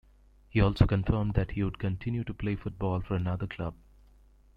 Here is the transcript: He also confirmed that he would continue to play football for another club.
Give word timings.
He 0.49 0.59
also 0.59 0.87
confirmed 0.87 1.35
that 1.35 1.51
he 1.51 1.61
would 1.61 1.77
continue 1.77 2.23
to 2.23 2.33
play 2.33 2.55
football 2.55 3.01
for 3.01 3.13
another 3.13 3.45
club. 3.45 3.75